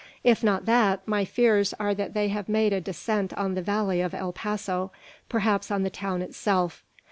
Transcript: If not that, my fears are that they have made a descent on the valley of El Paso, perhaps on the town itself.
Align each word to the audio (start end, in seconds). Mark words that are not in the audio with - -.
If 0.23 0.43
not 0.43 0.65
that, 0.65 1.07
my 1.07 1.25
fears 1.25 1.75
are 1.79 1.93
that 1.93 2.15
they 2.15 2.29
have 2.29 2.49
made 2.49 2.73
a 2.73 2.81
descent 2.81 3.33
on 3.33 3.53
the 3.53 3.61
valley 3.61 4.01
of 4.01 4.15
El 4.15 4.33
Paso, 4.33 4.91
perhaps 5.29 5.69
on 5.69 5.83
the 5.83 5.91
town 5.91 6.23
itself. 6.23 6.83